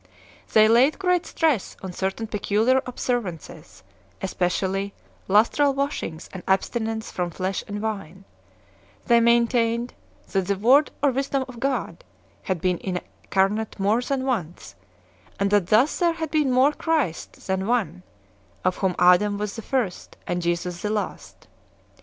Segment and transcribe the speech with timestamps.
[0.53, 3.83] They laid great stress on certain peculiar ob servances,
[4.19, 4.95] especially
[5.27, 8.25] lustral washings and abstinence from flesh and wine;
[9.05, 9.93] they maintained
[10.31, 12.03] "that the Word or Wisdom of God
[12.41, 14.73] had been incarnate more than once,
[15.39, 18.01] and that thus there had been more Christs than one,
[18.65, 21.45] of whom Adam was the first ""ancl Jesus~~tKe~last.